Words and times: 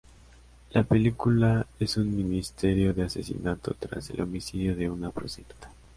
La 0.71 0.81
película 0.83 1.67
es 1.79 1.97
un 1.97 2.27
misterio 2.27 2.91
de 2.95 3.03
asesinato, 3.03 3.75
tras 3.79 4.09
el 4.09 4.21
homicidio 4.21 4.75
de 4.75 4.89
una 4.89 5.11
prostituta. 5.11 5.69